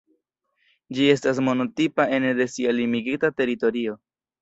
[0.97, 4.01] Ĝi estas monotipa ene de sia limigita teritorio.